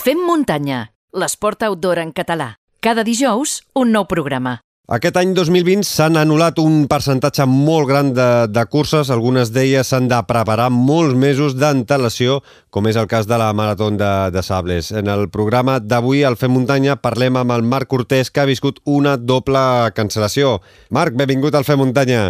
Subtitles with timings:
[0.00, 2.54] Fem muntanya, l'esport outdoor en català.
[2.80, 4.54] Cada dijous, un nou programa.
[4.96, 9.10] Aquest any 2020 s'han anul·lat un percentatge molt gran de, de curses.
[9.12, 12.38] Algunes d'elles s'han de preparar molts mesos d'antelació,
[12.72, 14.88] com és el cas de la Marató de, de Sables.
[14.96, 18.80] En el programa d'avui, al Fem Muntanya, parlem amb el Marc Cortés, que ha viscut
[18.88, 19.60] una doble
[19.92, 20.62] cancel·lació.
[20.88, 22.24] Marc, benvingut al Fem Muntanya.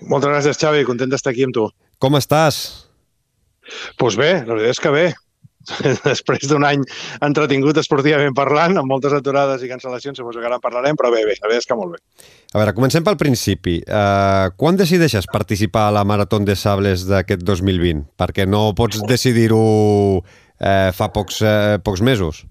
[0.00, 0.88] Moltes gràcies, Xavi.
[0.88, 1.68] Content d'estar aquí amb tu.
[2.00, 2.64] Com estàs?
[3.68, 5.08] Doncs pues bé, la veritat és que bé.
[6.10, 6.82] després d'un any
[7.24, 11.24] entretingut esportivament parlant, amb moltes aturades i cancel·lacions, suposo que ara en parlarem, però bé,
[11.28, 12.26] bé, la veritat és que molt bé.
[12.54, 13.78] A veure, comencem pel principi.
[13.84, 18.06] Uh, quan decideixes participar a la Marató de Sables d'aquest 2020?
[18.18, 19.64] Perquè no pots decidir-ho
[20.20, 22.44] uh, fa pocs, uh, pocs mesos.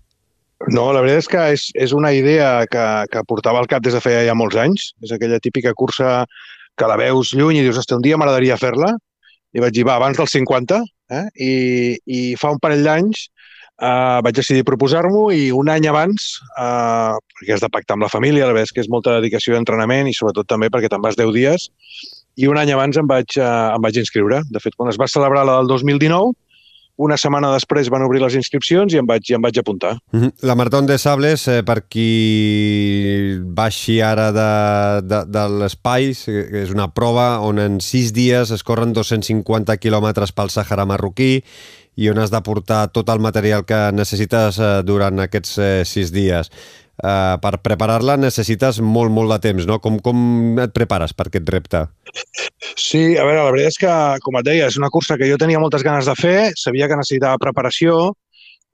[0.73, 3.93] No, la veritat és que és, és una idea que, que portava al cap des
[3.93, 4.91] de feia ja molts anys.
[5.05, 6.23] És aquella típica cursa
[6.77, 8.95] que la veus lluny i dius, ostres, un dia m'agradaria fer-la.
[9.55, 11.25] I vaig dir, va, abans dels 50, Eh?
[11.39, 11.51] I,
[12.05, 13.27] I fa un parell d'anys
[13.81, 18.11] eh, vaig decidir proposar-m'ho i un any abans, eh, perquè has de pactar amb la
[18.11, 21.19] família, la veritat és que és molta dedicació d'entrenament i sobretot també perquè te'n vas
[21.19, 21.69] 10 dies,
[22.37, 24.41] i un any abans em vaig, eh, em vaig inscriure.
[24.51, 26.35] De fet, quan es va celebrar la del 2019,
[26.97, 29.97] una setmana després van obrir les inscripcions i em vaig, i em vaig apuntar.
[30.11, 30.31] Mhm.
[30.41, 34.49] La Marató de Sables, eh, per qui baixi ara de,
[35.07, 40.49] de, de l'espai, és una prova on en sis dies es corren 250 quilòmetres pel
[40.49, 41.43] Sàhara marroquí
[41.97, 46.13] i on has de portar tot el material que necessites eh, durant aquests eh, sis
[46.13, 46.51] dies.
[46.97, 49.77] Uh, per preparar-la necessites molt, molt de temps, no?
[49.77, 51.83] Com, com et prepares per aquest repte?
[52.73, 55.37] Sí, a veure, la veritat és que, com et deia, és una cursa que jo
[55.37, 58.15] tenia moltes ganes de fer, sabia que necessitava preparació,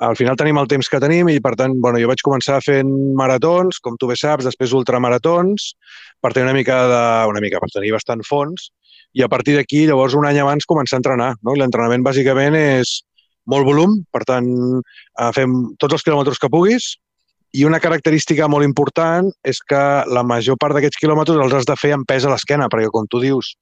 [0.04, 2.90] al final tenim el temps que tenim i, per tant, bueno, jo vaig començar fent
[3.20, 5.70] maratons, com tu bé saps, després ultramaratons,
[6.24, 7.04] per tenir una mica de...
[7.30, 8.72] una mica, per tenir bastant fons,
[9.14, 11.56] i a partir d'aquí, llavors, un any abans, començar a entrenar, no?
[11.60, 13.02] L'entrenament, bàsicament, és
[13.52, 14.48] molt volum, per tant,
[14.80, 16.94] eh, fem tots els quilòmetres que puguis,
[17.54, 21.76] i una característica molt important és que la major part d'aquests quilòmetres els has de
[21.78, 23.53] fer amb pes a l'esquena, perquè, com tu dius,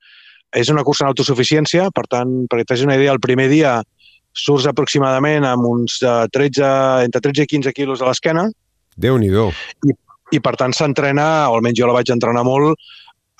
[0.55, 3.81] és una cursa en autosuficiència, per tant, perquè t'has una idea, el primer dia
[4.31, 8.47] surts aproximadament amb uns 13, eh, entre 13 i 15 quilos a l'esquena.
[8.95, 9.49] Déu-n'hi-do.
[9.87, 9.95] I,
[10.37, 12.79] I, per tant, s'entrena, o almenys jo la vaig entrenar molt,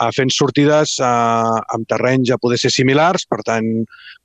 [0.01, 3.68] a fent sortides uh, amb terrenys a poder ser similars, per tant,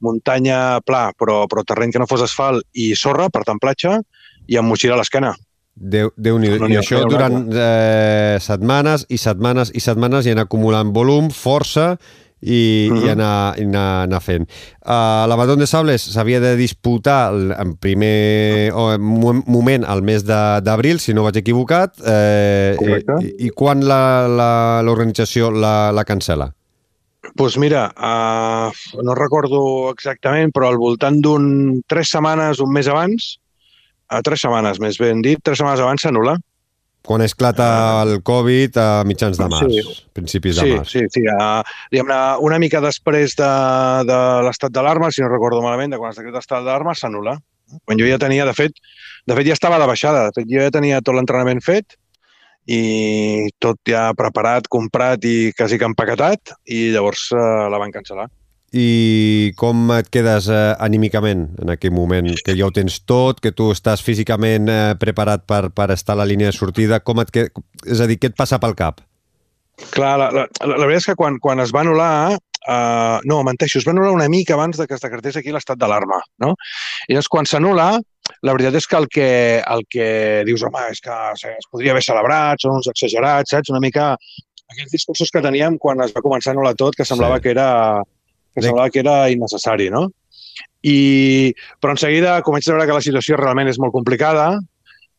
[0.02, 3.98] muntanya pla, però, però terreny que no fos asfalt i sorra, per tant, platja,
[4.48, 5.34] i amb motxilla a l'esquena.
[5.76, 10.46] Déu, Déu nhi no I això durant eh, setmanes i setmanes i setmanes i anar
[10.48, 11.98] acumulant volum, força
[12.40, 13.06] i, uh -huh.
[13.06, 14.48] i anar, i anar, anar fent.
[14.80, 19.00] Uh, la Marató de Sables s'havia de disputar en primer o, en
[19.46, 21.94] moment al mes d'abril, si no vaig equivocat.
[22.06, 22.76] Eh,
[23.20, 26.52] i, I quan l'organització la, la, la cancela?
[27.22, 28.70] Doncs pues mira, uh,
[29.02, 33.40] no recordo exactament, però al voltant d'un tres setmanes, un mes abans,
[34.08, 36.36] a tres setmanes, més ben dit, tres setmanes abans s'anul·la.
[37.06, 37.66] Quan esclata
[38.02, 40.06] el Covid a mitjans de març, sí.
[40.16, 40.94] principis de sí, març.
[40.94, 42.06] Sí, sí, sí.
[42.48, 43.50] una mica després de,
[44.08, 47.36] de l'estat d'alarma, si no recordo malament, de quan es decreta l'estat d'alarma, s'anul·la.
[47.84, 48.74] Quan jo ja tenia, de fet,
[49.26, 51.94] de fet ja estava de baixada, de fet jo ja tenia tot l'entrenament fet
[52.66, 58.26] i tot ja preparat, comprat i quasi que empaquetat i llavors eh, la van cancel·lar
[58.76, 62.28] i com et quedes eh, anímicament en aquell moment?
[62.44, 66.20] Que ja ho tens tot, que tu estàs físicament eh, preparat per, per estar a
[66.20, 67.62] la línia de sortida, com et qued...
[67.86, 69.00] és a dir, què et passa pel cap?
[69.92, 73.42] Clar, la, la, la, la veritat és que quan, quan es va anul·lar, uh, no,
[73.44, 76.54] menteixo, es va anul·lar una mica abans de que es decretés aquí l'estat d'alarma, no?
[77.08, 77.90] I llavors, quan s'anul·la,
[78.42, 79.30] la veritat és que el que,
[79.62, 80.08] el que
[80.48, 81.16] dius, home, és que
[81.52, 83.72] es podria haver celebrat, són uns exagerats, saps?
[83.72, 84.14] Una mica
[84.66, 87.44] aquells discursos que teníem quan es va començar a anul·lar tot, que semblava sí.
[87.44, 87.68] que era
[88.56, 88.70] que de...
[88.70, 90.08] semblava que era innecessari, no?
[90.86, 91.52] I,
[91.82, 94.54] però en seguida comences a veure que la situació realment és molt complicada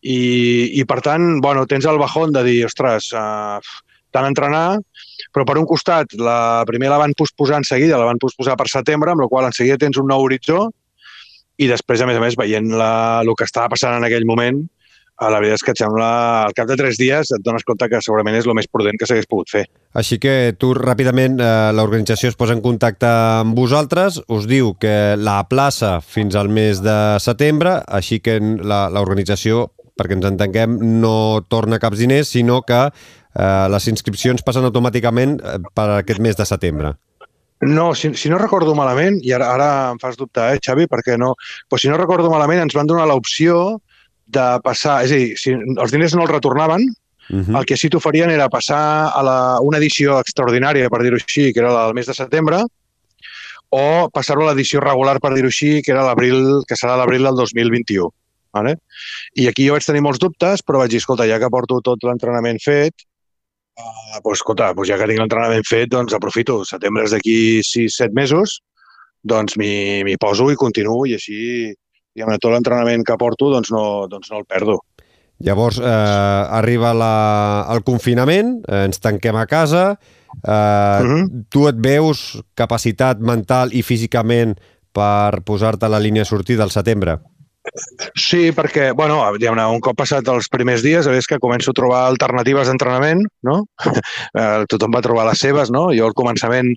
[0.01, 3.59] i, i per tant, bueno, tens el bajón de dir, ostres, uh,
[4.15, 4.79] tant entrenar,
[5.35, 8.69] però per un costat, la primera la van posposar en seguida, la van posposar per
[8.71, 10.69] setembre, amb la qual en seguida tens un nou horitzó
[11.57, 14.63] i després, a més a més, veient la, el que estava passant en aquell moment,
[15.17, 16.07] la veritat és que et sembla,
[16.45, 19.07] al cap de tres dies et dones compte que segurament és el més prudent que
[19.09, 19.63] s'hagués pogut fer.
[19.97, 25.15] Així que tu ràpidament eh, l'organització es posa en contacte amb vosaltres, us diu que
[25.17, 31.81] la plaça fins al mes de setembre, així que l'organització, perquè ens entenguem, no torna
[31.81, 36.93] caps diners, sinó que eh, les inscripcions passen automàticament eh, per aquest mes de setembre.
[37.65, 41.17] No, si, si no recordo malament, i ara, ara em fas dubtar, eh, Xavi, perquè
[41.17, 41.33] no...
[41.65, 43.79] Però si no recordo malament, ens van donar l'opció
[44.27, 45.01] de passar...
[45.05, 47.43] És a dir, si els diners no els retornaven, uh mhm.
[47.43, 47.59] -huh.
[47.59, 51.59] el que sí t'oferien era passar a la, una edició extraordinària, per dir-ho així, que
[51.59, 52.63] era la del mes de setembre,
[53.69, 57.35] o passar-ho a l'edició regular, per dir-ho així, que era l'abril que serà l'abril del
[57.35, 58.09] 2021.
[58.53, 58.77] Vale?
[59.35, 61.99] I aquí jo vaig tenir molts dubtes, però vaig dir, escolta, ja que porto tot
[62.03, 62.93] l'entrenament fet,
[63.77, 66.63] uh, doncs, escolta, doncs ja que tinc l'entrenament fet, doncs aprofito.
[66.65, 68.61] Setembre és d'aquí 6-7 mesos,
[69.23, 71.75] doncs m'hi poso i continuo i així
[72.17, 74.81] diguem tot l'entrenament que porto doncs no, doncs no el perdo.
[75.45, 81.21] Llavors, eh, arriba la, el confinament, eh, ens tanquem a casa, eh, uh mhm.
[81.21, 81.45] -huh.
[81.49, 84.57] tu et veus capacitat mental i físicament
[84.91, 87.19] per posar-te a la línia de sortida al setembre?
[88.15, 89.19] Sí, perquè, bueno,
[89.73, 93.63] un cop passat els primers dies, és que començo a trobar alternatives d'entrenament, no?
[94.37, 95.87] Eh, tothom va trobar les seves, no?
[95.95, 96.67] Jo al començament,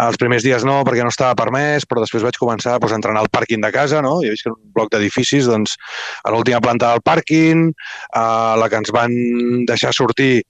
[0.00, 3.24] els primers dies no, perquè no estava permès, però després vaig començar doncs, a entrenar
[3.24, 4.14] al pàrquing de casa, no?
[4.24, 5.74] Jo veig que un bloc d'edificis, doncs,
[6.24, 7.68] a l'última planta del pàrquing,
[8.16, 8.24] a
[8.60, 9.12] la que ens van
[9.68, 10.44] deixar sortir,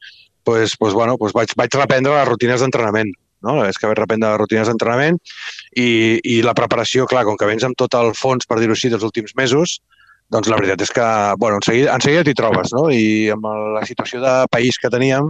[0.46, 3.10] doncs, doncs, bueno, doncs vaig, vaig reprendre les rutines d'entrenament
[3.44, 3.58] no?
[3.66, 5.18] és que reprendre les rutines d'entrenament
[5.76, 8.90] i, i la preparació, clar, com que vens amb tot el fons, per dir-ho així,
[8.92, 9.78] dels últims mesos,
[10.32, 11.06] doncs la veritat és que,
[11.38, 12.86] bueno, en seguida, en seguida t'hi trobes, no?
[12.90, 13.46] I amb
[13.76, 15.28] la situació de país que teníem,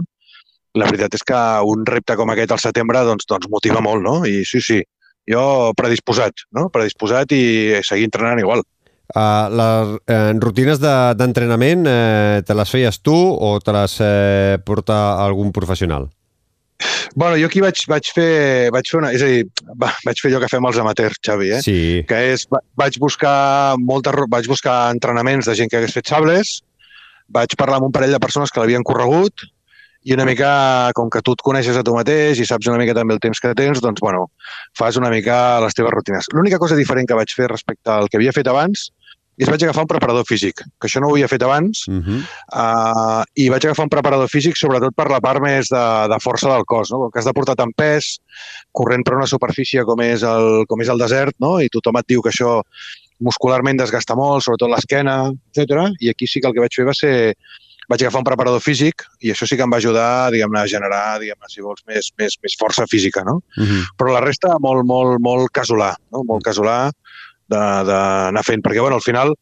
[0.79, 1.39] la veritat és que
[1.69, 4.21] un repte com aquest al setembre doncs, doncs motiva molt, no?
[4.25, 4.79] I sí, sí,
[5.29, 6.69] jo predisposat, no?
[6.73, 7.43] Predisposat i
[7.85, 8.63] seguir entrenant igual.
[9.13, 14.55] Uh, les uh, rutines d'entrenament de, uh, te les feies tu o te les uh,
[14.65, 16.07] porta algun professional?
[17.15, 19.11] Bueno, jo aquí vaig, vaig, fer, vaig fer una...
[19.13, 19.45] És a dir,
[19.77, 21.61] va, vaig fer allò que fem els amateurs, Xavi, eh?
[21.65, 21.77] Sí.
[22.09, 22.47] Que és,
[22.79, 26.61] vaig buscar moltes, vaig buscar entrenaments de gent que hagués fet sables,
[27.33, 29.45] vaig parlar amb un parell de persones que l'havien corregut
[30.03, 32.95] i una mica, com que tu et coneixes a tu mateix i saps una mica
[32.97, 34.25] també el temps que tens, doncs, bueno,
[34.77, 36.27] fas una mica les teves rutines.
[36.35, 38.89] L'única cosa diferent que vaig fer respecte al que havia fet abans
[39.37, 41.93] i es vaig agafar un preparador físic, que això no ho havia fet abans, uh
[41.93, 42.19] -huh.
[42.53, 46.49] uh, i vaig agafar un preparador físic sobretot per la part més de, de força
[46.53, 47.09] del cos, no?
[47.09, 48.19] Que has de portar tant pes,
[48.71, 51.59] corrent per una superfície com és el, com és el desert, no?
[51.59, 52.61] i tothom et diu que això
[53.19, 55.89] muscularment desgasta molt, sobretot l'esquena, etc.
[55.99, 57.35] I aquí sí que el que vaig fer va ser
[57.89, 61.19] vaig agafar un preparador físic i això sí que em va ajudar, diguem-ne, a generar,
[61.19, 63.41] diguem-ne, si vols, més, més, més força física, no?
[63.57, 63.81] Uh -huh.
[63.97, 66.23] Però la resta molt, molt, molt casolà, no?
[66.23, 66.91] Molt casolà,
[67.49, 69.33] d'anar fent, perquè bueno, al final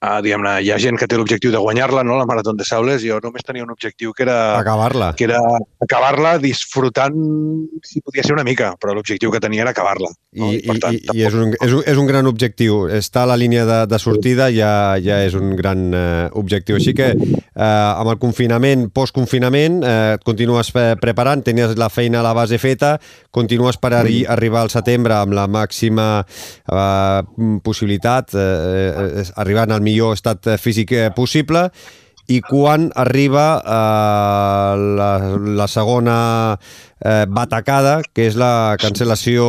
[0.00, 2.16] uh, diguem-ne, hi ha gent que té l'objectiu de guanyar-la, no?
[2.18, 4.38] la Marató de Sables, jo només tenia un objectiu que era...
[4.58, 5.12] Acabar-la.
[5.18, 5.40] Que era
[5.84, 7.16] acabar-la disfrutant,
[7.86, 10.10] si podia ser una mica, però l'objectiu que tenia era acabar-la.
[10.40, 10.50] No?
[10.50, 11.20] I, I, per tant, i, tampoc...
[11.20, 12.80] i és, un, és, un, és un gran objectiu.
[13.00, 16.78] Estar a la línia de, de sortida ja, ja és un gran uh, objectiu.
[16.80, 22.26] Així que uh, amb el confinament, post-confinament, uh, et continues preparant, tenies la feina a
[22.26, 22.96] la base feta,
[23.34, 24.32] continues per arri mm.
[24.32, 31.10] arribar al setembre amb la màxima uh, possibilitat, uh, arribant al millor estat físic eh,
[31.14, 31.68] possible
[32.30, 35.10] i quan arriba eh, la,
[35.58, 36.18] la segona
[36.54, 39.48] eh, batacada, que és la cancel·lació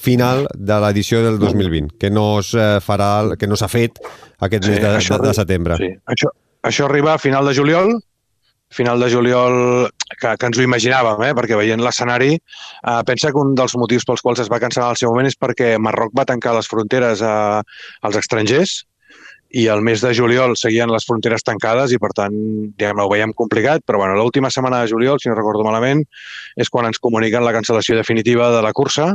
[0.00, 3.98] final de l'edició del 2020, que no es eh, farà, que no s'ha fet
[4.38, 5.80] aquest sí, mes de, de, de setembre.
[5.82, 5.90] Sí.
[6.14, 6.30] Això,
[6.70, 7.96] això arriba a final de juliol,
[8.72, 9.56] final de juliol
[10.20, 11.32] que, que ens ho imaginàvem, eh?
[11.36, 15.00] perquè veient l'escenari, eh, pensa que un dels motius pels quals es va cancel·lar al
[15.00, 17.34] seu moment és perquè Marroc va tancar les fronteres a,
[18.06, 18.78] als estrangers
[19.52, 22.36] i el mes de juliol seguien les fronteres tancades i, per tant,
[22.78, 26.00] diguem ho veiem complicat, però bueno, l'última setmana de juliol, si no recordo malament,
[26.56, 29.12] és quan ens comuniquen la cancel·lació definitiva de la cursa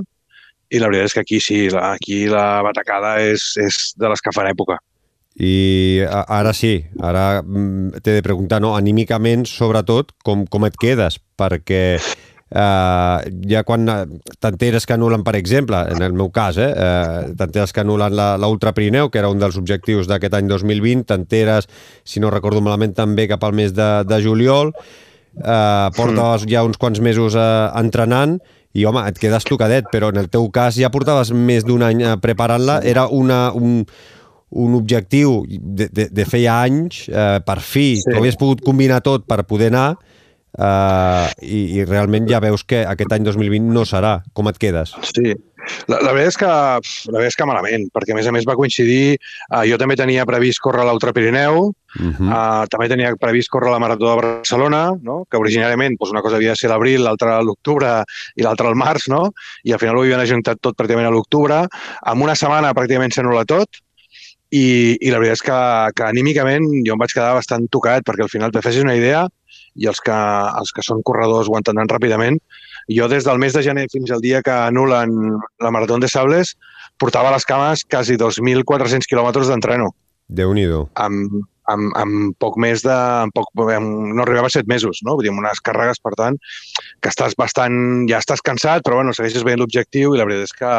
[0.69, 4.35] i la veritat és que aquí sí, aquí la batacada és, és de les que
[4.35, 4.77] fan època.
[5.37, 8.73] I ara sí, ara mm, t'he de preguntar, no?
[8.75, 11.19] anímicament, sobretot, com, com et quedes?
[11.37, 11.99] Perquè
[12.47, 14.05] Uh, ja quan eh,
[14.39, 18.71] t'enteres que anulen, per exemple, en el meu cas, eh, uh, t'enteres que anulen l'Ultra
[18.71, 21.67] Pirineu, que era un dels objectius d'aquest any 2020, t'enteres,
[22.07, 26.79] si no recordo malament, també cap al mes de, de juliol, uh, portaves ja uns
[26.79, 28.37] quants mesos uh, entrenant,
[28.77, 32.03] i home, et quedes tocadet, però en el teu cas ja portaves més d'un any
[32.21, 33.81] preparant-la, era una, un,
[34.49, 38.11] un objectiu de, de, de feia anys, eh, per fi, sí.
[38.11, 39.97] ho havies pogut combinar tot per poder anar,
[40.57, 44.17] Uh, i, i realment ja veus que aquest any 2020 no serà.
[44.33, 44.95] Com et quedes?
[45.05, 45.35] Sí,
[45.91, 48.47] la, la veritat és que la veritat és que malament, perquè a més a més
[48.47, 49.17] va coincidir,
[49.51, 52.29] uh, jo també tenia previst córrer l'Ultra Pirineu, uh -huh.
[52.29, 55.25] uh, també tenia previst córrer la Marató de Barcelona, no?
[55.29, 58.03] que originàriament doncs una cosa havia de ser l'abril, l'altra a l'octubre
[58.35, 59.31] i l'altra al març, no?
[59.63, 61.67] i al final ho havien ajuntat tot pràcticament a l'octubre.
[62.05, 63.69] En una setmana pràcticament s'anul·la tot,
[64.49, 65.59] i, i la veritat és que,
[65.95, 69.27] que anímicament jo em vaig quedar bastant tocat, perquè al final, te fes una idea,
[69.77, 70.15] i els que,
[70.61, 72.39] els que són corredors ho entendran ràpidament.
[72.91, 75.13] Jo des del mes de gener fins al dia que anulen
[75.63, 76.55] la Marató de Sables
[76.97, 79.91] portava a les cames quasi 2.400 quilòmetres d'entreno.
[80.27, 80.65] déu nhi
[80.95, 82.95] amb, amb, amb poc més de...
[82.95, 85.15] Amb poc, amb, no arribava a set mesos, no?
[85.15, 86.39] Vull dir, amb unes càrregues, per tant,
[87.03, 88.07] que estàs bastant...
[88.11, 90.73] Ja estàs cansat, però bueno, segueixes veient l'objectiu i la veritat és que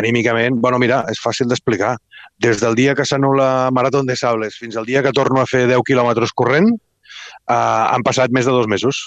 [0.00, 1.96] anímicament, bueno, mira, és fàcil d'explicar.
[2.40, 5.66] Des del dia que s'anul·la Marató de Sables fins al dia que torno a fer
[5.68, 6.70] 10 quilòmetres corrent,
[7.50, 9.00] eh, han passat més de dos mesos.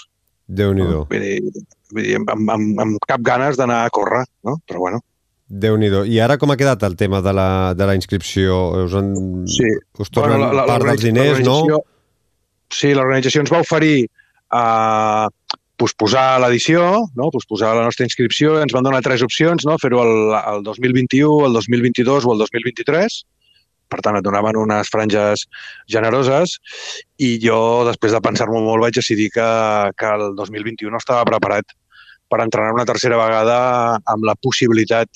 [0.51, 1.05] Déu-n'hi-do.
[1.09, 1.63] Vull dir,
[1.95, 4.57] vull dir, amb, amb, amb cap ganes d'anar a córrer, no?
[4.67, 4.99] Però bueno,
[5.47, 7.47] déu nhi I ara com ha quedat el tema de la,
[7.77, 8.57] de la inscripció?
[8.85, 9.13] Us, en,
[9.47, 9.69] Sí.
[9.99, 11.61] us tornen Bueno, la- la- part dels diners, no?
[12.73, 14.07] Sí, l'organització ens va oferir
[14.51, 15.27] uh,
[15.77, 17.29] posposar l'edició, no?
[17.33, 19.77] posposar la nostra inscripció, ens van donar tres opcions, no?
[19.77, 20.15] fer-ho el,
[20.55, 23.19] el 2021, el 2022 o el 2023.
[23.89, 25.45] Per tant, et donaven unes franges
[25.91, 26.57] generoses
[27.21, 29.47] i jo, després de pensar-m'ho molt, vaig decidir que,
[29.97, 31.75] que el 2021 no estava preparat
[32.29, 33.57] per entrenar una tercera vegada
[34.09, 35.09] amb la possibilitat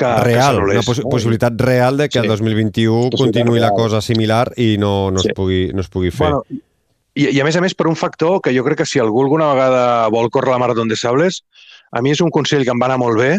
[0.00, 2.24] que, que real, s'anul·lés, una poss possibilitat real de que Sí.
[2.24, 5.28] el 2021 Possibilitat continuï la cosa similar i no, no, Sí.
[5.28, 6.30] es, pugui, no es pugui fer.
[6.30, 6.44] Bueno,
[7.14, 9.22] i, I a més a més per un factor que jo crec que si algú
[9.26, 11.42] alguna vegada vol córrer la Marató de Sables,
[11.92, 13.36] a mi és un consell que em va anar molt bé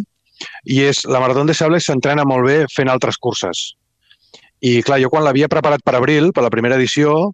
[0.66, 3.72] i és la Marató de Sables s'entrena molt bé fent altres curses.
[4.62, 7.32] I clar, jo quan l'havia preparat per abril, per la primera edició,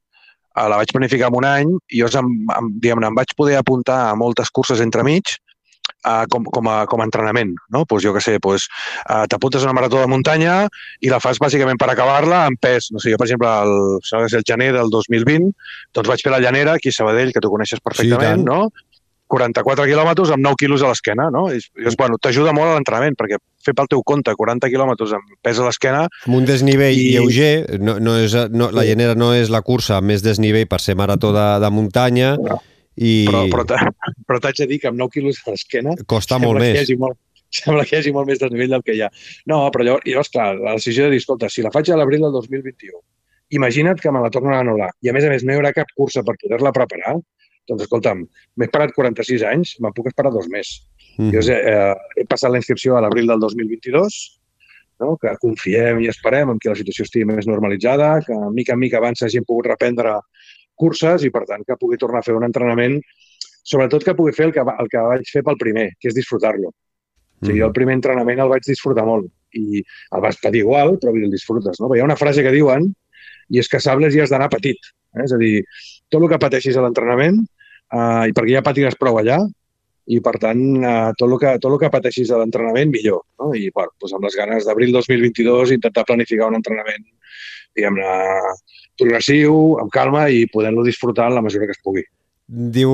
[0.55, 3.57] eh, la vaig planificar en un any i jo em, em, diguem em vaig poder
[3.59, 5.35] apuntar a moltes curses entremig
[6.05, 7.53] uh, com, com, a, com a entrenament.
[7.73, 7.83] No?
[7.89, 8.67] Pues jo què sé, pues,
[9.09, 10.57] uh, t'apuntes a una marató de muntanya
[11.03, 12.91] i la fas bàsicament per acabar-la en pes.
[12.93, 15.51] No sé, jo, per exemple, el, el gener del 2020,
[15.97, 18.47] doncs vaig fer la llanera aquí a Sabadell, que tu coneixes perfectament, tant.
[18.47, 18.86] no?
[19.27, 21.47] 44 quilòmetres amb 9 quilos a l'esquena, no?
[21.53, 25.35] I, i, bueno, t'ajuda molt a l'entrenament, perquè fer pel teu compte 40 quilòmetres amb
[25.43, 28.89] pes a l'esquena Amb un desnivell I- lleuger, no, no és, no, la Sí.
[28.93, 32.61] llanera no és la cursa amb més desnivell per ser marató de, de muntanya No.
[32.95, 33.91] i però, però, t'ha-
[34.27, 36.89] però t'haig de dir que amb 9 quilos a l'esquena costa molt més.
[36.97, 37.17] molt,
[37.51, 39.11] sembla que hi hagi molt més desnivell del que hi ha.
[39.45, 42.21] No, però llavors, llavors clar, la decisió de dir, escolta, si la faig a l'abril
[42.25, 42.99] del 2021,
[43.49, 45.71] imagina't que me la tornen a anul·lar i a més a més no hi haurà
[45.75, 47.13] cap cursa per poder-la preparar,
[47.67, 48.23] doncs escolta'm,
[48.57, 50.73] m'he esperat 46 anys, me'n puc esperar dos més.
[51.17, 51.31] Mhm.
[51.33, 54.17] Jo he, eh, he passat la inscripció a l'abril del 2022,
[54.99, 55.17] no?
[55.21, 58.97] que confiem i esperem en que la situació estigui més normalitzada, que mica en mica
[58.97, 60.19] abans hagin pogut reprendre
[60.75, 62.99] curses i, per tant, que pugui tornar a fer un entrenament,
[63.67, 66.71] sobretot que pugui fer el que, el que vaig fer pel primer, que és disfrutar-lo.
[67.37, 70.95] O sigui, jo el primer entrenament el vaig disfrutar molt i el vas patir igual,
[71.01, 71.79] però el disfrutes.
[71.79, 71.89] No?
[71.89, 72.87] Però hi ha una frase que diuen
[73.53, 74.89] i és que a sables hi has d'anar petit.
[75.15, 75.25] Eh?
[75.25, 75.61] És a dir,
[76.09, 77.43] tot el que pateixis a l'entrenament,
[77.93, 79.41] eh, i perquè ja patiràs prou allà,
[80.07, 83.25] i per tant, eh, tot, el que, tot el que pateixis a l'entrenament, millor.
[83.41, 83.51] No?
[83.53, 87.03] I bueno, doncs amb les ganes d'abril 2022 intentar planificar un entrenament
[87.77, 88.11] diguem-ne,
[88.97, 92.03] progressiu, amb calma i podent-lo disfrutar en la mesura que es pugui.
[92.47, 92.91] Diu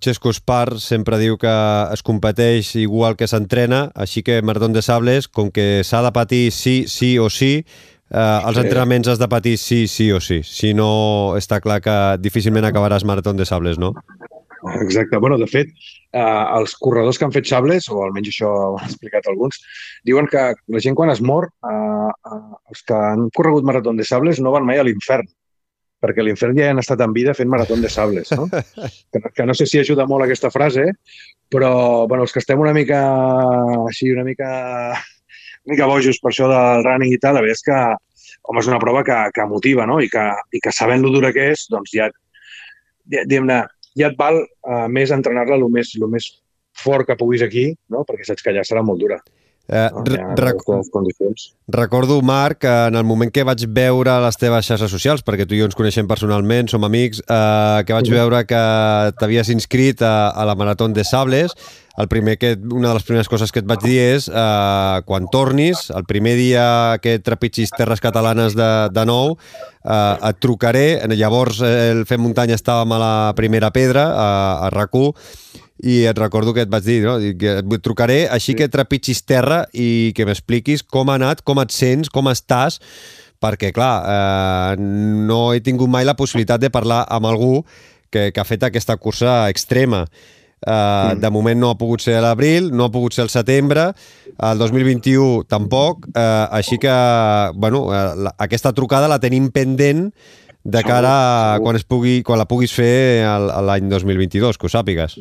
[0.00, 1.52] Xesco Spar, sempre diu que
[1.92, 6.48] es competeix igual que s'entrena, així que Marató de Sables, com que s'ha de patir
[6.56, 7.66] sí, sí o sí,
[8.10, 10.42] eh, els entrenaments has de patir sí, sí o sí.
[10.44, 13.92] Si no, està clar que difícilment acabaràs Marató de Sables, no?
[14.80, 15.18] Exacte.
[15.22, 15.68] Bueno, de fet,
[16.12, 19.60] eh, els corredors que han fet sables, o almenys això ho han explicat alguns,
[20.04, 22.40] diuen que la gent quan es mor, eh, eh,
[22.72, 25.28] els que han corregut marató de sables no van mai a l'infern,
[26.02, 28.48] perquè a l'infern ja han estat en vida fent marató de sables, no?
[29.12, 30.88] que, no- que no sé si ajuda molt aquesta frase,
[31.48, 32.98] però bueno, els que estem una mica
[33.86, 34.48] així, una mica,
[35.70, 37.78] mica bojos per això del running i tal, la veritat és que
[38.46, 39.98] home, és una prova que, que motiva, no?
[40.02, 42.08] I que, i que sabent lo dura que és, doncs ja,
[43.06, 43.62] diguem-ne,
[43.98, 46.28] ja et val uh, més entrenar-la el més, lo més
[46.76, 48.04] fort que puguis aquí, no?
[48.08, 49.18] perquè saps que allà serà molt dura.
[49.68, 49.90] Eh,
[50.38, 51.54] rec condicions.
[51.66, 55.56] recordo, Marc, que en el moment que vaig veure les teves xarxes socials, perquè tu
[55.56, 58.60] i jo ens coneixem personalment, som amics, eh, que vaig veure que
[59.18, 61.56] t'havies inscrit a, a la Marató de Sables,
[61.96, 65.26] el primer que, una de les primeres coses que et vaig dir és eh, quan
[65.32, 66.66] tornis, el primer dia
[67.02, 69.34] que trepitgis terres catalanes de, de nou,
[69.82, 74.28] eh, et trucaré, llavors eh, el Fem Muntanya estàvem a la primera pedra, a,
[74.68, 77.18] a RAC1, i et recordo que et vaig dir, no?
[77.36, 81.74] Que et trucaré així que trepitgis terra i que m'expliquis com ha anat, com et
[81.74, 82.80] sents, com estàs,
[83.42, 87.60] perquè, clar, eh, no he tingut mai la possibilitat de parlar amb algú
[88.10, 90.06] que, que ha fet aquesta cursa extrema.
[90.06, 91.20] Uh, Mm.
[91.20, 93.90] De moment no ha pogut ser a l'abril, no ha pogut ser al setembre,
[94.40, 96.96] el 2021 tampoc, uh, així que,
[97.54, 100.08] bueno, uh, la, aquesta trucada la tenim pendent
[100.64, 101.12] de cara
[101.54, 103.22] a quan, es pugui, quan la puguis fer
[103.68, 105.20] l'any 2022, que ho sàpigues.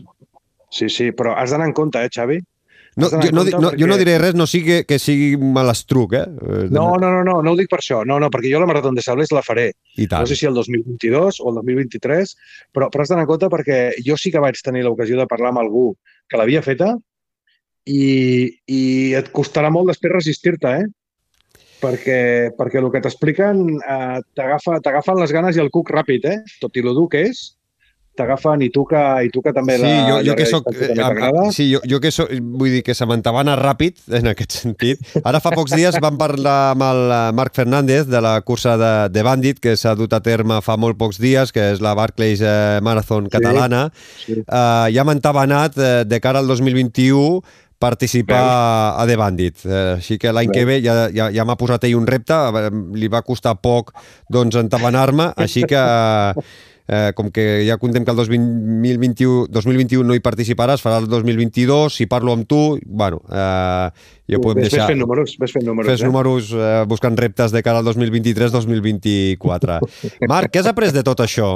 [0.70, 2.42] Sí, sí, però has d'anar en compte, eh, Xavi?
[2.96, 6.14] No, jo, no, no, jo no perquè- diré res, no sigui que, que sigui malastruc,
[6.16, 6.22] eh?
[6.24, 8.06] Eh, No, no, no, no, no ho dic per això.
[8.08, 9.74] No, no, perquè jo la Marató de Sables la faré.
[9.98, 10.22] I tant.
[10.24, 12.36] No sé si el 2022 o el 2023,
[12.72, 15.52] però, però has d'anar en compte perquè jo sí que vaig tenir l'ocasió de parlar
[15.52, 15.90] amb algú
[16.30, 16.94] que l'havia feta
[17.86, 18.82] i, i
[19.20, 20.88] et costarà molt després resistir-te, eh?
[21.84, 22.20] Perquè,
[22.58, 26.40] perquè el que t'expliquen eh, t'agafen les ganes i el cuc ràpid, eh?
[26.64, 27.44] Tot i lo dur que és,
[28.18, 30.70] t'agafen i tu que, i tu que també Sí, la, jo, jo llarga que soc...
[30.72, 32.32] eh, eh, sí, jo, jo que soc...
[32.32, 35.04] Vull dir que se m'entabana ràpid, en aquest sentit.
[35.24, 38.94] Ara fa pocs dies vam parlar amb el eh, Marc Fernández de la cursa de,
[39.14, 42.44] de Bandit, que s'ha dut a terme fa molt pocs dies, que és la Barclays
[42.46, 43.88] eh, Marathon catalana.
[44.24, 44.40] Sí.
[44.46, 47.44] Uh, ja m'han tabanat uh, de cara al 2021
[47.80, 48.40] participar
[48.96, 49.66] a The Bandit.
[49.68, 52.38] Així que l'any que ve ja, ja, ja m'ha posat ell un repte,
[52.96, 53.92] li va costar poc
[54.32, 55.84] doncs, entabanar-me, així que
[56.88, 61.96] eh, com que ja contem que el 2021, 2021 no hi participaràs, farà el 2022,
[61.98, 63.90] si parlo amb tu, bueno, eh,
[64.30, 64.86] ja podem ves, deixar...
[64.86, 65.92] Ves fent números, ves fent números.
[65.92, 66.10] Fes eh?
[66.10, 69.80] números eh, buscant reptes de cara al 2023-2024.
[70.32, 71.52] Marc, què has après de tot això?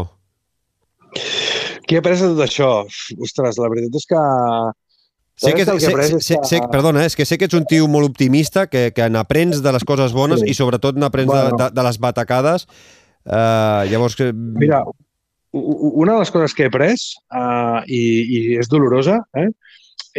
[1.90, 2.70] Què he après de tot això?
[3.18, 4.28] Ostres, la veritat és que...
[5.40, 7.64] Sé que, que sé, sé, sé, sé, perdona, eh, és que sé que ets un
[7.64, 10.50] tio molt optimista, que, que n'aprens de les coses bones Sí.
[10.52, 11.56] i sobretot n'aprens Bueno.
[11.56, 12.68] de, de, de les batacades.
[13.24, 14.34] Uh, llavors, que...
[14.34, 14.82] Mira,
[15.54, 16.96] una de les coses que he après,
[17.34, 19.48] uh, i, i és dolorosa, eh,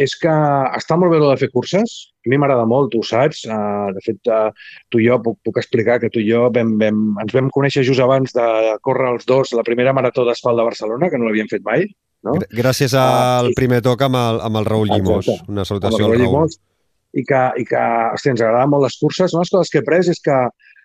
[0.01, 0.31] és que
[0.77, 1.93] està molt bé lo de fer curses.
[2.25, 3.43] A mi m'agrada molt, tu ho saps.
[3.49, 4.51] Uh, de fet, uh,
[4.89, 7.83] tu i jo puc, puc explicar que tu i jo vam, vam, ens vam conèixer
[7.87, 8.45] just abans de
[8.85, 11.87] córrer els dos la primera marató d'asfalt de Barcelona, que no l'havíem fet mai.
[12.23, 12.35] No?
[12.37, 15.27] Gr- Gràcies Ah, al i- primer toc amb el, amb el Raül Llimós.
[15.27, 15.51] Exacte.
[15.51, 16.35] Una salutació el al Raül.
[16.39, 16.59] Molts,
[17.13, 17.79] i que, i que
[18.15, 19.33] hosti, ens agraden molt les curses.
[19.33, 20.37] Una de les coses que he après és que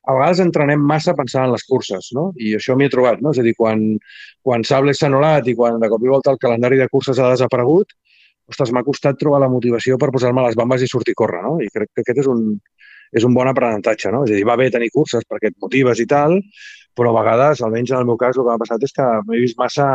[0.06, 2.28] a vegades entrenem massa pensant en les curses, no?
[2.38, 3.32] I això m'hi he trobat, no?
[3.34, 3.82] És a dir, quan,
[4.46, 7.32] quan Sables s'ha anul·lat i quan de cop i volta el calendari de curses ha
[7.32, 7.90] desaparegut,
[8.52, 11.56] ostres, m'ha costat trobar la motivació per posar-me les bambes i sortir a córrer, no?
[11.58, 12.44] I crec que aquest és un,
[13.18, 14.22] és un bon aprenentatge, no?
[14.26, 16.38] És a dir, va bé tenir curses perquè et motives i tal,
[16.96, 19.42] però a vegades, almenys en el meu cas, el que m'ha passat és que m'he
[19.42, 19.88] vist massa,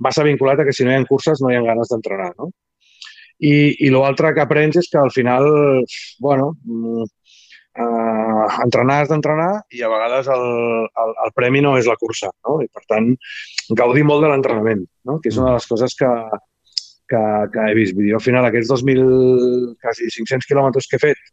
[0.00, 2.50] massa vinculat a que si no hi ha curses no hi ha ganes d'entrenar, no?
[3.42, 3.54] I,
[3.84, 5.44] i l'altre que aprens és que al final,
[6.22, 7.06] bueno, mm,
[7.78, 10.46] eh, entrenar has d'entrenar i a vegades el,
[11.04, 12.58] el, el premi no és la cursa, no?
[12.64, 13.12] I per tant,
[13.82, 15.18] gaudir molt de l'entrenament, no?
[15.20, 16.10] Que és una de les coses que,
[17.12, 17.22] que,
[17.54, 17.96] que he vist.
[17.98, 21.32] Dir, al final, aquests 2.000, quasi 500 quilòmetres que he fet,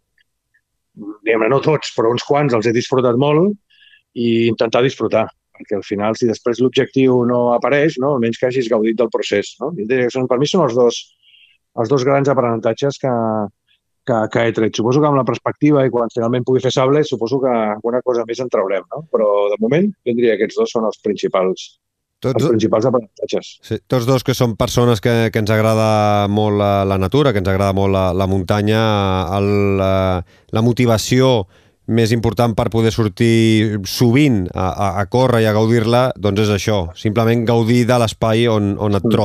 [0.99, 3.53] diguem-ne, no tots, però uns quants els he disfrutat molt
[4.19, 5.27] i intentar disfrutar
[5.59, 9.57] perquè al final, si després l'objectiu no apareix, no, almenys que hagis gaudit del procés.
[9.59, 9.73] No?
[9.75, 10.99] Jo per mi són els dos,
[11.75, 13.11] els dos grans aprenentatges que,
[14.09, 14.73] que, que he tret.
[14.75, 18.25] Suposo que amb la perspectiva i quan finalment pugui fer sable, suposo que alguna cosa
[18.27, 19.05] més en traurem, no?
[19.13, 21.69] Però de moment jo diria que aquests dos són els principals,
[22.19, 23.49] Tots, els principals aprenentatges.
[23.63, 27.39] sí, tots dos que són persones que, que ens agrada molt la, la natura, que
[27.39, 28.81] ens agrada molt la, la muntanya,
[29.37, 29.47] el,
[29.79, 29.93] la,
[30.51, 31.47] la motivació
[31.87, 36.51] més important per poder sortir sovint a, a, a córrer i a gaudir-la, doncs és
[36.57, 39.15] això, simplement gaudir de l'espai on, on et Mm.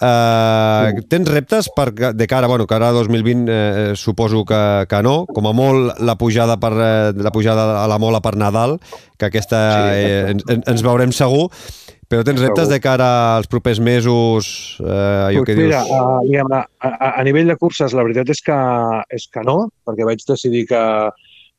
[0.00, 5.26] Uh, tens reptes per, de cara, bueno, cara a 2020 eh, suposo que, que no,
[5.28, 8.78] com a molt la pujada, per, eh, la pujada a la mola per Nadal,
[9.20, 9.60] que aquesta
[9.92, 11.50] eh, ens, ens- veurem segur,
[12.08, 12.72] però tens reptes Segur.
[12.72, 15.92] de cara als propers mesos, eh, allò Pues que mira, dius...
[15.92, 18.56] a, diguem, a, a, a nivell de curses, la veritat és que,
[19.12, 20.80] és que no, perquè vaig decidir que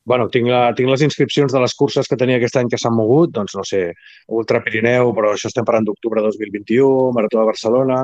[0.04, 2.96] bueno, tinc, la, tinc les inscripcions de les curses que tenia aquest any que s'han
[2.96, 3.92] mogut, doncs no sé,
[4.34, 8.02] Ultra Pirineu, però això estem parlant d'octubre de 2021, Marató de Barcelona,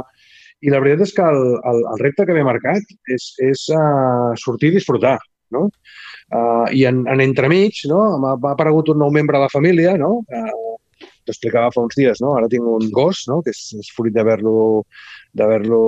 [0.60, 4.34] i la veritat és que el, el, el repte que m'he marcat és, és uh,
[4.40, 5.16] sortir i disfrutar,
[5.54, 5.68] no?
[6.34, 8.02] Uh, I en, en entremig, no?
[8.20, 10.18] m'ha aparegut un nou membre de la família, no?
[10.28, 10.64] Uh,
[11.28, 12.32] T'explicava fa uns dies, no?
[12.38, 13.42] Ara tinc un gos, no?
[13.44, 14.82] Que és, és fruit d'haver-lo
[15.38, 15.80] d'haver-lo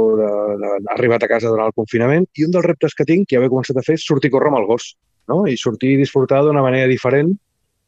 [0.94, 3.46] arribat a casa durant el confinament i un dels reptes que tinc, que ja ho
[3.46, 4.92] he començat a fer, és sortir a córrer amb el gos,
[5.33, 5.42] no?
[5.48, 7.33] I sortir i disfrutar d'una manera diferent,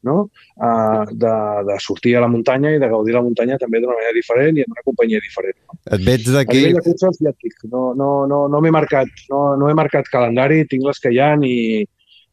[0.07, 0.17] no?
[0.57, 1.35] Uh, de,
[1.69, 4.67] de sortir a la muntanya i de gaudir la muntanya també d'una manera diferent i
[4.67, 5.59] en una companyia diferent.
[5.63, 5.79] No?
[5.97, 6.61] Et veig A d'aquí...
[6.61, 9.77] nivell de curses, ja et dic, no, no, no, no m'he marcat, no, no he
[9.79, 11.57] marcat calendari, tinc les que hi ha i,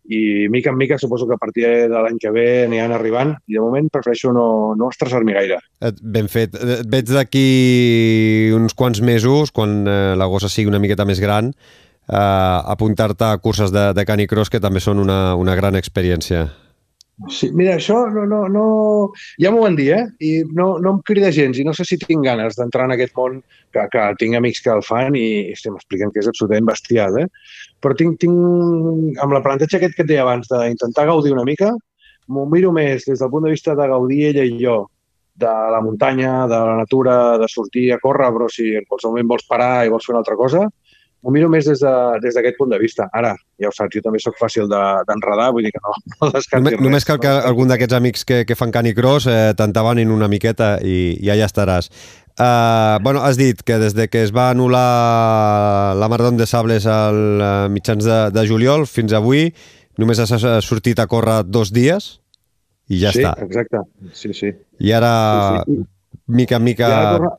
[0.09, 3.57] i mica en mica suposo que a partir de l'any que ve aniran arribant i
[3.57, 5.59] de moment prefereixo no, no estressar-m'hi gaire.
[5.85, 6.57] Et, ben fet.
[6.57, 11.53] Et veig d'aquí uns quants mesos, quan eh, la gossa sigui una miqueta més gran,
[12.09, 16.47] eh, apuntar-te a curses de, de canicross que també són una, una gran experiència.
[17.27, 18.65] Sí, mira, això no, no, no...
[19.43, 20.03] ja m'ho van dir, eh?
[20.23, 23.11] I no, no em crida gens i no sé si tinc ganes d'entrar en aquest
[23.17, 23.41] món
[23.75, 27.27] que, que tinc amics que el fan i hosti, m'expliquen que és absolutament bestial, eh?
[27.83, 31.73] Però tinc, tinc amb l'aprenentatge aquest que et deia abans d'intentar gaudir una mica,
[32.31, 34.79] m'ho miro més des del punt de vista de gaudir ella i jo
[35.39, 39.33] de la muntanya, de la natura, de sortir a córrer, però si en qualsevol moment
[39.33, 40.65] vols parar i vols fer una altra cosa,
[41.23, 43.09] m'ho miro més des de- des d'aquest punt de vista.
[43.13, 46.31] Ara, ja ho saps, jo també sóc fàcil de- d'enredar, vull dir que no, no
[46.31, 46.85] descarti Només, res.
[46.85, 47.41] només cal que no?
[47.51, 51.89] algun d'aquests amics que, que fan canicross eh, t'entabanin una miqueta i, i allà estaràs.
[52.39, 56.85] Uh, bueno, has dit que des de que es va anul·lar la Marató de Sables
[56.87, 59.49] al uh, mitjans de, de juliol fins avui
[59.99, 60.31] només has
[60.63, 62.21] sortit a córrer dos dies
[62.87, 63.33] i ja sí, està.
[63.43, 63.81] exacte.
[64.15, 64.53] Sí, sí.
[64.79, 65.11] I ara,
[65.67, 65.83] sí, sí.
[66.27, 66.87] mica en mica...
[66.87, 67.33] I ara.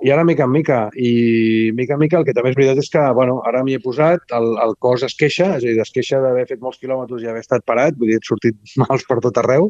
[0.00, 0.80] I ara mica en mica.
[0.96, 3.82] I mica en mica el que també és veritat és que, bueno, ara m'hi he
[3.84, 7.22] posat, el, el cos es queixa, és a dir, es queixa d'haver fet molts quilòmetres
[7.22, 9.68] i haver estat parat, vull dir, he sortit mals per tot arreu,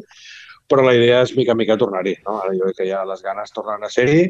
[0.71, 2.15] però la idea és mica en mica tornar-hi.
[2.27, 2.39] No?
[2.45, 4.23] Ara jo crec que ja les ganes tornen a ser-hi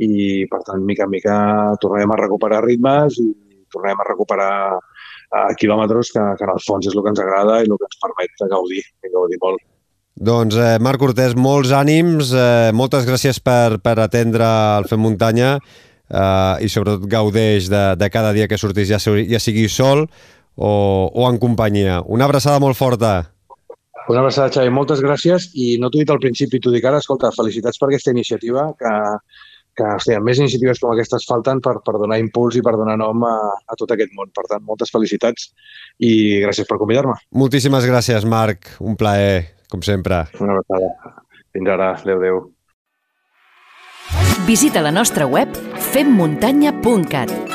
[0.00, 0.10] i,
[0.50, 1.36] per tant, mica en mica
[1.82, 3.28] tornarem a recuperar ritmes i
[3.74, 7.60] tornarem a recuperar uh, quilòmetres que, que en el fons és el que ens agrada
[7.60, 9.62] i el que ens permet gaudir, gaudir molt.
[10.14, 14.46] Doncs eh, Marc Cortés, molts ànims, eh, moltes gràcies per, per atendre
[14.78, 19.40] el Fem Muntanya eh, i sobretot gaudeix de, de cada dia que sortís, ja, ja
[19.42, 20.04] sigui sol
[20.54, 20.70] o,
[21.10, 21.98] o en companyia.
[22.06, 23.24] Una abraçada molt forta.
[24.06, 24.70] Una abraçada, Xavi.
[24.70, 27.88] Moltes gràcies i no t'ho he dit al principi, t'ho dic ara, escolta, felicitats per
[27.88, 28.92] aquesta iniciativa que,
[29.74, 33.24] que hòstia, més iniciatives com aquestes falten per, per donar impuls i per donar nom
[33.26, 33.34] a,
[33.66, 34.30] a tot aquest món.
[34.36, 35.50] Per tant, moltes felicitats
[35.98, 37.18] i gràcies per convidar-me.
[37.34, 38.76] Moltíssimes gràcies, Marc.
[38.84, 40.22] Un plaer com sempre.
[40.40, 40.94] Una abraçada.
[41.52, 41.90] Fins ara.
[41.98, 42.44] Adéu, adéu.
[44.46, 45.50] Visita la nostra web
[45.92, 47.53] femmuntanya.cat